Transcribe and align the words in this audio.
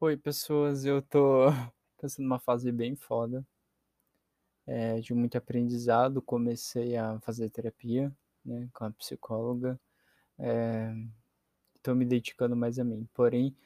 Oi, 0.00 0.16
pessoas, 0.16 0.86
eu 0.86 1.02
tô 1.02 1.48
passando 2.00 2.24
uma 2.24 2.38
fase 2.40 2.72
bem 2.72 2.96
foda, 2.96 3.44
é, 4.66 5.00
de 5.00 5.14
muito 5.14 5.36
aprendizado. 5.38 6.20
Comecei 6.22 6.96
a 6.96 7.18
fazer 7.20 7.50
terapia, 7.50 8.12
né, 8.44 8.68
com 8.72 8.84
a 8.84 8.90
psicóloga, 8.92 9.78
é, 10.38 10.94
tô 11.82 11.94
me 11.94 12.04
dedicando 12.06 12.56
mais 12.56 12.78
a 12.78 12.84
mim. 12.84 13.08
Porém, 13.14 13.56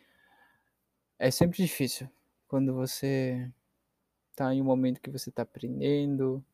é 1.18 1.30
sempre 1.30 1.58
difícil 1.62 2.08
quando 2.48 2.74
você 2.74 3.50
tá 4.36 4.54
em 4.54 4.62
um 4.62 4.64
momento 4.64 5.00
que 5.00 5.10
você 5.10 5.30
tá 5.32 5.42
aprendendo 5.42 6.44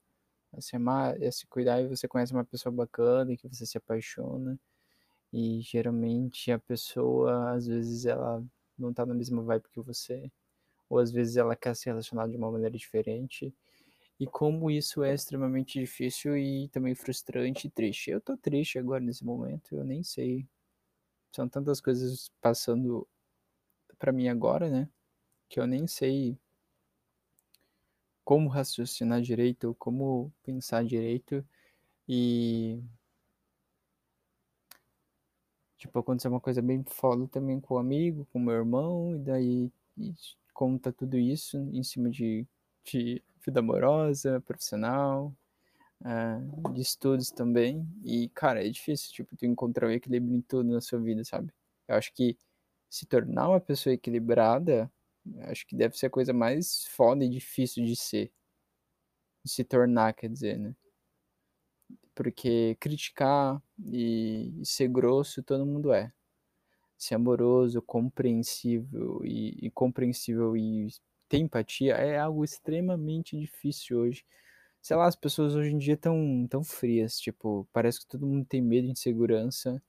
a 0.53 0.61
se 0.63 0.77
amar, 0.77 1.23
a 1.23 1.33
se 1.33 1.47
cuidar, 1.49 1.83
e 1.83 1.89
você 1.89 2.09
conhece 2.09 2.33
uma 2.35 2.45
pessoa 2.45 2.73
bacana 2.73 3.33
e 3.33 3.39
que 3.39 3.49
você 3.49 3.67
se 3.67 3.79
apaixona. 3.79 4.59
E 5.33 5.61
geralmente 5.63 6.53
a 6.53 6.59
pessoa, 6.59 7.53
às 7.53 7.67
vezes, 7.67 8.07
ela 8.07 8.45
não 8.79 8.93
tá 8.93 9.07
na 9.07 9.15
mesma 9.15 9.43
vibe 9.43 9.69
que 9.71 9.81
você, 9.81 10.31
ou 10.89 10.99
às 10.99 11.11
vezes 11.13 11.37
ela 11.37 11.57
quer 11.57 11.75
se 11.77 11.87
relacionar 11.87 12.29
de 12.29 12.37
uma 12.37 12.51
maneira 12.51 12.77
diferente. 12.77 13.55
E 14.21 14.27
como 14.27 14.71
isso 14.71 15.03
é 15.05 15.15
extremamente 15.15 15.79
difícil 15.81 16.37
e 16.39 16.69
também 16.69 16.95
frustrante 16.95 17.67
e 17.69 17.71
triste. 17.71 18.11
Eu 18.11 18.21
tô 18.21 18.37
triste 18.37 18.79
agora 18.79 19.03
nesse 19.03 19.25
momento, 19.25 19.77
eu 19.77 19.85
nem 19.85 20.03
sei. 20.03 20.49
São 21.33 21.49
tantas 21.49 21.81
coisas 21.81 22.31
passando 22.41 23.07
para 23.99 24.13
mim 24.13 24.29
agora, 24.29 24.71
né? 24.71 24.89
Que 25.49 25.61
eu 25.61 25.67
nem 25.67 25.87
sei 25.87 26.39
como 28.25 28.49
raciocinar 28.49 29.23
direito, 29.23 29.75
como 29.79 30.33
pensar 30.43 30.85
direito. 30.85 31.47
E 32.09 32.83
Tipo, 35.77 35.99
aconteceu 35.99 36.31
uma 36.31 36.41
coisa 36.41 36.63
bem 36.63 36.83
foda 36.85 37.29
também 37.29 37.61
com 37.61 37.75
o 37.75 37.79
amigo, 37.79 38.27
com 38.33 38.39
o 38.39 38.43
meu 38.43 38.55
irmão, 38.55 39.15
e 39.15 39.19
daí 39.19 39.73
e 39.99 40.15
conta 40.53 40.93
tudo 40.93 41.19
isso 41.19 41.59
em 41.73 41.83
cima 41.83 42.11
de, 42.11 42.47
de 42.85 43.23
vida 43.45 43.61
amorosa, 43.61 44.41
profissional, 44.41 45.35
uh, 46.03 46.73
de 46.73 46.81
estudos 46.81 47.31
também. 47.31 47.87
E, 48.05 48.29
cara, 48.31 48.65
é 48.67 48.69
difícil, 48.69 49.13
tipo, 49.13 49.37
tu 49.37 49.47
encontrar 49.47 49.89
o 49.89 49.93
equilíbrio 49.93 50.35
em 50.37 50.41
tudo 50.43 50.73
na 50.73 50.81
sua 50.81 51.01
vida, 51.01 51.25
sabe? 51.25 51.53
Eu 51.89 51.97
acho 51.97 52.13
que 52.13 52.39
se 52.89 53.07
tornar 53.07 53.49
uma 53.49 53.61
pessoa 53.61 53.93
equilibrada, 53.95 54.91
acho 55.43 55.67
que 55.67 55.77
deve 55.77 55.97
ser 55.99 56.07
a 56.07 56.11
coisa 56.11 56.33
mais 56.33 56.87
foda 56.87 57.25
e 57.25 57.29
difícil 57.29 57.85
de 57.85 57.97
ser. 57.97 58.33
De 59.45 59.51
se 59.51 59.65
tornar, 59.65 60.13
quer 60.15 60.29
dizer, 60.29 60.59
né? 60.59 60.75
Porque 62.17 62.77
criticar 62.81 63.63
e, 63.87 64.63
ser 64.65 64.89
grosso 64.89 65.43
todo 65.45 65.67
mundo 65.67 65.93
é. 65.93 66.13
Ser 66.99 67.17
amoroso, 67.17 67.83
compreensível 67.83 69.21
e, 69.25 69.67
e 69.67 69.71
compreensível 69.71 70.57
e 70.57 70.89
ter 71.29 71.39
empatia 71.39 71.95
é 71.97 72.19
algo 72.19 72.45
extremamente 72.45 73.39
difícil 73.39 73.99
hoje. 74.01 74.25
Sei 74.83 74.97
lá, 74.97 75.07
as 75.07 75.17
pessoas 75.17 75.55
hoje 75.55 75.73
em 75.73 75.79
dia 75.79 75.95
estão 75.95 76.47
tão 76.51 76.65
frias, 76.65 77.19
tipo, 77.21 77.69
parece 77.73 78.01
que 78.01 78.07
todo 78.09 78.27
mundo 78.27 78.47
tem 78.47 78.63
medo, 78.63 78.89
insegurança. 78.89 79.83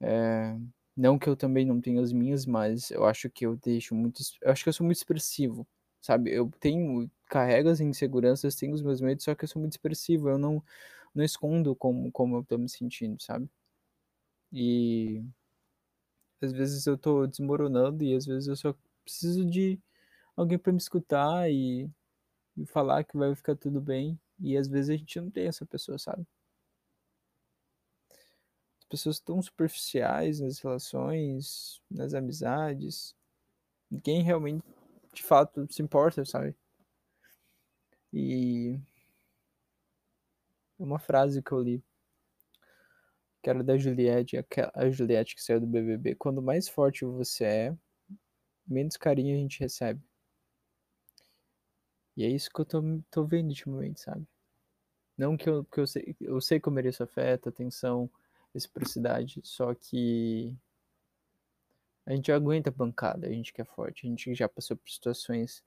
É, 0.00 0.56
não 0.96 1.18
que 1.18 1.28
eu 1.28 1.36
também 1.36 1.66
não 1.66 1.80
tenha 1.80 2.00
as 2.02 2.12
minhas, 2.12 2.46
mas 2.46 2.90
eu 2.90 3.04
acho 3.06 3.30
que 3.30 3.46
eu 3.46 3.56
deixo 3.56 3.94
muito. 3.94 4.22
Eu 4.42 4.52
acho 4.52 4.62
que 4.64 4.68
eu 4.68 4.72
sou 4.74 4.84
muito 4.86 4.98
expressivo, 4.98 5.66
sabe? 6.00 6.32
Eu 6.32 6.50
tenho. 6.60 7.10
Carrego 7.28 7.68
as 7.70 7.80
inseguranças, 7.80 8.56
tenho 8.56 8.74
os 8.74 8.82
meus 8.82 9.00
medos, 9.00 9.24
só 9.24 9.34
que 9.34 9.44
eu 9.44 9.48
sou 9.48 9.60
muito 9.60 9.72
expressivo. 9.72 10.28
Eu 10.30 10.38
não 10.38 10.62
não 11.14 11.24
escondo 11.24 11.74
como, 11.76 12.10
como 12.12 12.36
eu 12.38 12.44
tô 12.44 12.58
me 12.58 12.68
sentindo, 12.68 13.20
sabe? 13.20 13.48
E 14.52 15.22
às 16.40 16.52
vezes 16.52 16.86
eu 16.86 16.96
tô 16.96 17.26
desmoronando 17.26 18.02
e 18.02 18.14
às 18.14 18.26
vezes 18.26 18.48
eu 18.48 18.56
só 18.56 18.74
preciso 19.04 19.44
de 19.44 19.78
alguém 20.36 20.58
para 20.58 20.72
me 20.72 20.78
escutar 20.78 21.50
e, 21.50 21.88
e 22.56 22.66
falar 22.66 23.04
que 23.04 23.16
vai 23.16 23.34
ficar 23.34 23.56
tudo 23.56 23.80
bem. 23.80 24.18
E 24.38 24.56
às 24.56 24.68
vezes 24.68 24.90
a 24.90 24.96
gente 24.96 25.20
não 25.20 25.30
tem 25.30 25.46
essa 25.46 25.66
pessoa, 25.66 25.98
sabe? 25.98 26.26
As 28.80 28.84
pessoas 28.86 29.20
tão 29.20 29.40
superficiais 29.42 30.40
nas 30.40 30.58
relações, 30.58 31.80
nas 31.90 32.14
amizades. 32.14 33.14
Ninguém 33.90 34.22
realmente, 34.22 34.64
de 35.12 35.22
fato, 35.22 35.66
se 35.70 35.82
importa, 35.82 36.24
sabe? 36.24 36.56
E 38.12 38.80
uma 40.80 40.98
frase 40.98 41.42
que 41.42 41.52
eu 41.52 41.60
li, 41.60 41.84
que 43.42 43.50
era 43.50 43.62
da 43.62 43.76
Juliette, 43.76 44.36
a 44.74 44.90
Juliette 44.90 45.34
que 45.34 45.42
saiu 45.42 45.60
do 45.60 45.66
BBB. 45.66 46.14
Quando 46.16 46.42
mais 46.42 46.68
forte 46.68 47.04
você 47.04 47.44
é, 47.44 47.76
menos 48.66 48.96
carinho 48.96 49.36
a 49.36 49.38
gente 49.38 49.60
recebe. 49.60 50.02
E 52.16 52.24
é 52.24 52.28
isso 52.28 52.50
que 52.50 52.60
eu 52.60 52.64
tô, 52.64 52.82
tô 53.10 53.24
vendo 53.24 53.48
ultimamente, 53.48 54.00
sabe? 54.00 54.26
Não 55.16 55.36
que 55.36 55.48
eu, 55.48 55.64
que 55.64 55.80
eu 55.80 55.86
sei, 55.86 56.16
eu 56.20 56.40
sei 56.40 56.60
que 56.60 56.68
eu 56.68 56.72
mereço 56.72 57.02
afeto, 57.02 57.48
atenção, 57.48 58.10
reciprocidade, 58.54 59.40
só 59.44 59.74
que 59.74 60.56
a 62.06 62.14
gente 62.14 62.32
aguenta 62.32 62.70
bancada, 62.70 63.26
a 63.26 63.30
gente 63.30 63.52
que 63.52 63.60
é 63.60 63.64
forte, 63.64 64.06
a 64.06 64.10
gente 64.10 64.34
já 64.34 64.48
passou 64.48 64.76
por 64.76 64.90
situações 64.90 65.62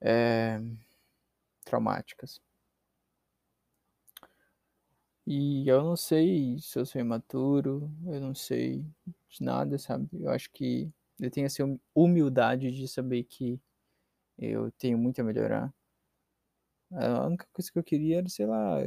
é, 0.00 0.60
traumáticas. 1.64 2.40
E 5.26 5.68
eu 5.68 5.82
não 5.84 5.96
sei 5.96 6.58
se 6.60 6.78
eu 6.78 6.84
sou 6.86 7.00
imaturo, 7.00 7.90
eu 8.06 8.20
não 8.20 8.34
sei 8.34 8.84
de 9.28 9.42
nada, 9.42 9.78
sabe? 9.78 10.08
Eu 10.12 10.30
acho 10.30 10.50
que 10.50 10.90
eu 11.20 11.30
tenho 11.30 11.46
essa 11.46 11.62
humildade 11.94 12.70
de 12.72 12.88
saber 12.88 13.24
que 13.24 13.60
eu 14.38 14.70
tenho 14.72 14.98
muito 14.98 15.20
a 15.20 15.24
melhorar. 15.24 15.72
A 16.92 17.26
única 17.26 17.46
coisa 17.52 17.70
que 17.72 17.78
eu 17.78 17.84
queria 17.84 18.18
era, 18.18 18.28
sei 18.28 18.46
lá, 18.46 18.78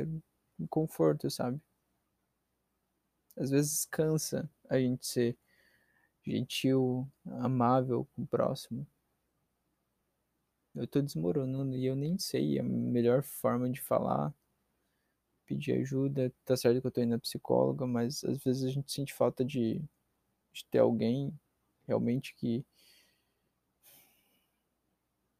um 0.59 0.67
conforto, 0.67 1.29
sabe? 1.29 1.59
Às 3.37 3.49
vezes 3.49 3.85
cansa 3.85 4.49
a 4.69 4.77
gente 4.79 5.05
ser 5.07 5.37
gentil, 6.25 7.07
amável 7.25 8.07
com 8.15 8.23
o 8.23 8.27
próximo. 8.27 8.87
Eu 10.75 10.85
tô 10.85 11.01
desmoronando 11.01 11.75
e 11.75 11.85
eu 11.85 11.95
nem 11.95 12.17
sei 12.17 12.59
a 12.59 12.63
melhor 12.63 13.23
forma 13.23 13.69
de 13.69 13.81
falar 13.81 14.33
pedir 15.45 15.73
ajuda. 15.73 16.31
Tá 16.45 16.55
certo 16.57 16.81
que 16.81 16.87
eu 16.87 16.91
tô 16.91 17.01
indo 17.01 17.11
na 17.11 17.19
psicóloga, 17.19 17.85
mas 17.87 18.23
às 18.23 18.43
vezes 18.43 18.63
a 18.63 18.69
gente 18.69 18.91
sente 18.91 19.13
falta 19.13 19.43
de, 19.45 19.81
de 20.53 20.65
ter 20.71 20.79
alguém 20.79 21.33
realmente 21.87 22.35
que, 22.35 22.65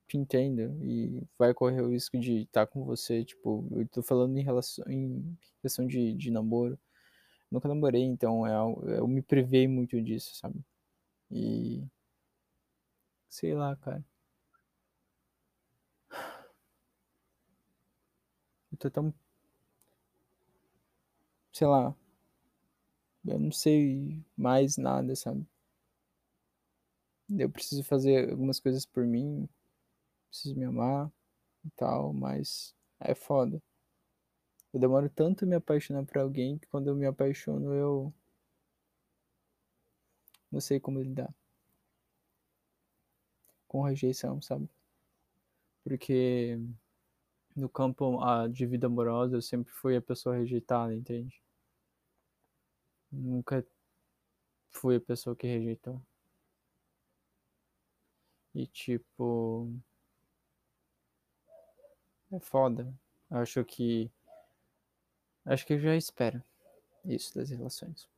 que 0.07 0.17
entenda 0.17 0.75
e 0.81 1.23
vai 1.37 1.53
correr 1.53 1.81
o 1.81 1.91
risco 1.91 2.17
de 2.19 2.41
estar 2.43 2.65
tá 2.65 2.71
com 2.71 2.83
você. 2.85 3.23
Tipo, 3.25 3.67
eu 3.71 3.87
tô 3.87 4.01
falando 4.03 4.37
em 4.37 4.43
relação 4.43 4.85
em 4.89 5.37
questão 5.61 5.85
de, 5.87 6.13
de 6.13 6.31
namoro. 6.31 6.79
Nunca 7.51 7.67
namorei, 7.67 8.03
então 8.03 8.45
é 8.47 8.97
eu 8.99 9.07
me 9.07 9.21
privei 9.21 9.67
muito 9.67 10.01
disso, 10.01 10.35
sabe? 10.35 10.59
E 11.31 11.83
sei 13.29 13.53
lá, 13.53 13.75
cara. 13.75 14.03
Eu 18.71 18.77
tô 18.77 18.89
tão 18.91 19.13
sei 21.55 21.67
lá, 21.67 21.95
eu 23.25 23.39
não 23.39 23.49
sei 23.49 24.21
mais 24.35 24.75
nada, 24.75 25.15
sabe? 25.15 25.47
Eu 27.29 27.49
preciso 27.49 27.81
fazer 27.81 28.29
algumas 28.29 28.59
coisas 28.59 28.85
por 28.85 29.05
mim, 29.05 29.47
preciso 30.29 30.57
me 30.57 30.65
amar 30.65 31.09
e 31.63 31.69
tal, 31.71 32.11
mas 32.13 32.75
é 32.99 33.15
foda. 33.15 33.61
Eu 34.73 34.81
demoro 34.81 35.09
tanto 35.09 35.47
me 35.47 35.55
apaixonar 35.55 36.05
por 36.05 36.17
alguém 36.17 36.57
que 36.57 36.67
quando 36.67 36.87
eu 36.87 36.95
me 36.95 37.05
apaixono 37.05 37.73
eu 37.73 38.13
não 40.51 40.59
sei 40.59 40.77
como 40.77 41.01
lidar 41.01 41.33
com 43.69 43.81
rejeição, 43.81 44.41
sabe? 44.41 44.69
Porque 45.85 46.59
no 47.55 47.69
campo 47.69 48.19
de 48.47 48.65
vida 48.65 48.87
amorosa 48.87 49.37
eu 49.37 49.41
sempre 49.41 49.71
fui 49.71 49.95
a 49.95 50.01
pessoa 50.01 50.35
rejeitada, 50.35 50.93
entende? 50.93 51.41
Nunca 53.11 53.65
fui 54.71 54.97
a 54.97 55.01
pessoa 55.01 55.35
que 55.35 55.47
rejeitou. 55.47 56.01
E 58.53 58.67
tipo. 58.67 59.69
É 62.31 62.39
foda. 62.39 62.93
Acho 63.29 63.63
que. 63.63 64.11
Acho 65.45 65.65
que 65.65 65.73
eu 65.73 65.79
já 65.79 65.95
espero 65.95 66.43
isso 67.05 67.35
das 67.35 67.49
relações. 67.49 68.09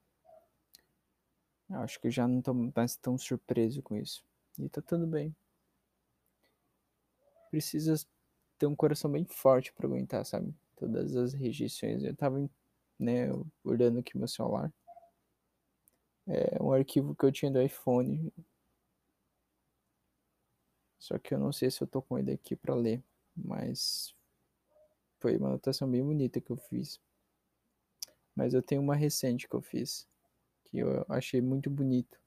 Acho 1.69 1.99
que 1.99 2.07
eu 2.07 2.11
já 2.11 2.27
não 2.27 2.41
tô 2.41 2.53
mais 2.53 2.95
tão 2.95 3.17
surpreso 3.17 3.81
com 3.81 3.97
isso. 3.97 4.23
E 4.57 4.69
tá 4.69 4.81
tudo 4.81 5.05
bem. 5.05 5.35
Precisa 7.51 7.95
ter 8.57 8.65
um 8.65 8.75
coração 8.75 9.11
bem 9.11 9.25
forte 9.25 9.73
para 9.73 9.87
aguentar, 9.87 10.25
sabe? 10.25 10.53
Todas 10.75 11.15
as 11.15 11.33
rejeições. 11.33 12.03
Eu 12.03 12.15
tava, 12.15 12.49
né, 12.99 13.29
olhando 13.63 13.99
aqui 13.99 14.17
meu 14.17 14.27
celular 14.27 14.71
é 16.27 16.61
um 16.61 16.73
arquivo 16.73 17.15
que 17.15 17.25
eu 17.25 17.31
tinha 17.31 17.49
do 17.49 17.61
iPhone. 17.61 18.31
Só 20.99 21.17
que 21.17 21.33
eu 21.33 21.39
não 21.39 21.53
sei 21.53 21.71
se 21.71 21.81
eu 21.81 21.87
tô 21.87 22.01
com 22.01 22.17
ele 22.17 22.33
aqui 22.33 22.55
para 22.55 22.75
ler, 22.75 23.01
mas 23.35 24.13
foi 25.19 25.37
uma 25.37 25.49
anotação 25.49 25.89
bem 25.89 26.03
bonita 26.03 26.41
que 26.41 26.51
eu 26.51 26.57
fiz. 26.57 26.99
Mas 28.35 28.53
eu 28.53 28.61
tenho 28.61 28.81
uma 28.81 28.95
recente 28.95 29.47
que 29.47 29.55
eu 29.55 29.61
fiz, 29.61 30.07
que 30.65 30.79
eu 30.79 31.05
achei 31.07 31.41
muito 31.41 31.69
bonito 31.69 32.19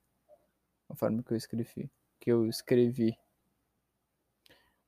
a 0.88 0.94
forma 0.97 1.23
que 1.23 1.33
eu 1.33 1.37
escrevi, 1.37 1.91
que 2.19 2.33
eu 2.33 2.47
escrevi. 2.47 3.17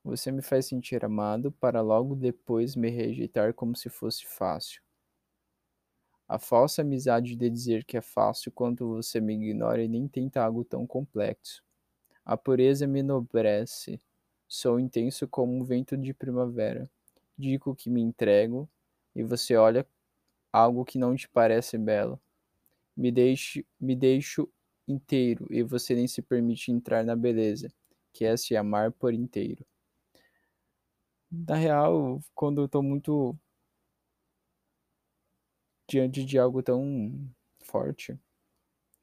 Você 0.05 0.33
me 0.33 0.43
faz 0.43 0.67
sentir 0.67 1.05
amado 1.05 1.53
para 1.53 1.81
logo 1.81 2.17
depois 2.17 2.75
me 2.75 2.91
rejeitar 2.91 3.55
como 3.55 3.77
se 3.77 3.89
fosse 3.89 4.27
fácil. 4.27 4.83
A 6.29 6.39
falsa 6.39 6.83
amizade 6.83 7.37
de 7.37 7.51
dizer 7.51 7.85
que 7.85 7.97
é 7.97 8.01
fácil 8.01 8.51
quando 8.53 8.89
você 8.89 9.21
me 9.21 9.35
ignora 9.35 9.83
e 9.83 9.89
nem 9.89 10.09
tenta 10.09 10.43
algo 10.43 10.65
tão 10.65 10.87
complexo. 10.87 11.63
A 12.25 12.37
pureza 12.37 12.87
me 12.87 13.01
enobrece. 13.01 14.01
Sou 14.49 14.81
intenso 14.81 15.29
como 15.29 15.55
um 15.55 15.63
vento 15.63 15.97
de 15.97 16.15
primavera. 16.15 16.91
Digo 17.39 17.75
que 17.75 17.91
me 17.91 18.01
entrego 18.01 18.69
e 19.15 19.23
você 19.23 19.57
olha 19.57 19.87
algo 20.53 20.85
que 20.85 20.99
não 20.99 21.15
te 21.15 21.29
parece 21.29 21.79
belo. 21.79 22.21
Me 22.97 23.13
deixo, 23.13 23.65
me 23.81 23.97
deixo 23.97 24.49
inteiro 24.89 25.47
e 25.51 25.63
você 25.63 25.95
nem 25.95 26.09
se 26.09 26.23
permite 26.23 26.73
entrar 26.73 27.05
na 27.05 27.17
beleza, 27.17 27.73
que 28.13 28.25
é 28.25 28.37
se 28.37 28.57
amar 28.57 28.93
por 28.93 29.15
inteiro. 29.15 29.65
Na 31.33 31.57
real, 31.57 32.21
quando 32.35 32.61
eu 32.63 32.69
tô 32.69 32.83
muito 32.83 33.35
diante 35.89 36.25
de 36.25 36.39
algo 36.39 36.63
tão 36.63 37.29
forte, 37.65 38.19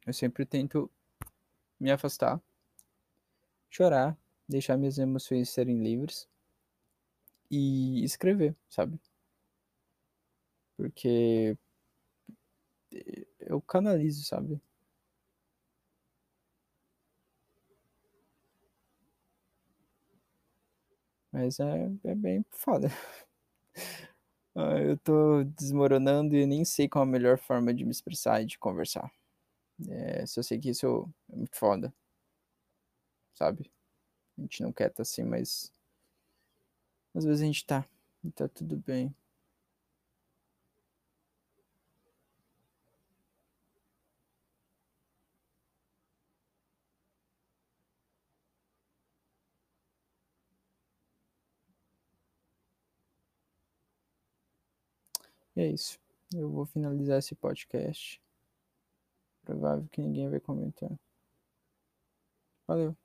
eu 0.06 0.12
sempre 0.12 0.46
tento 0.46 0.90
me 1.80 1.90
afastar 1.92 2.40
chorar, 3.70 4.18
deixar 4.48 4.76
minhas 4.76 4.98
emoções 4.98 5.48
serem 5.48 5.82
livres 5.82 6.28
e 7.50 8.02
escrever, 8.04 8.54
sabe? 8.68 8.98
Porque 10.76 11.56
eu 13.40 13.60
canalizo, 13.60 14.24
sabe? 14.24 14.60
Mas 21.32 21.58
é, 21.60 21.90
é 22.04 22.14
bem 22.14 22.44
foda. 22.50 22.88
Ah, 24.54 24.78
eu 24.80 24.96
tô 24.98 25.44
desmoronando 25.44 26.36
e 26.36 26.44
nem 26.46 26.64
sei 26.64 26.88
qual 26.88 27.02
a 27.04 27.06
melhor 27.06 27.38
forma 27.38 27.72
de 27.72 27.84
me 27.84 27.92
expressar 27.92 28.42
e 28.42 28.46
de 28.46 28.58
conversar. 28.58 29.10
É, 29.88 30.26
só 30.26 30.42
sei 30.42 30.58
que 30.58 30.70
isso 30.70 31.08
é 31.32 31.36
muito 31.36 31.56
foda 31.58 31.92
sabe? 33.34 33.70
A 34.38 34.42
gente 34.42 34.62
não 34.62 34.72
quer 34.72 34.84
estar 34.88 34.96
tá 34.98 35.02
assim, 35.02 35.24
mas 35.24 35.72
às 37.14 37.24
vezes 37.24 37.42
a 37.42 37.46
gente 37.46 37.64
tá 37.64 37.84
e 38.24 38.30
tá 38.30 38.48
tudo 38.48 38.76
bem. 38.76 39.14
E 55.56 55.60
é 55.60 55.68
isso. 55.68 55.98
Eu 56.34 56.50
vou 56.50 56.64
finalizar 56.66 57.18
esse 57.18 57.34
podcast. 57.34 58.20
Provável 59.44 59.88
que 59.90 60.00
ninguém 60.00 60.28
vai 60.30 60.40
comentar. 60.40 60.90
Valeu. 62.66 62.96